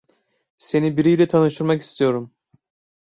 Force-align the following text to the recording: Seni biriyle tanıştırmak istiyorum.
Seni 0.57 0.97
biriyle 0.97 1.27
tanıştırmak 1.27 1.81
istiyorum. 1.81 2.31